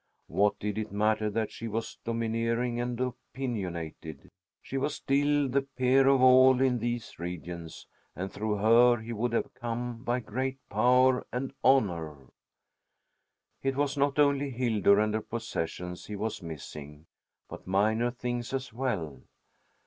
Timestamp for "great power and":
10.19-11.53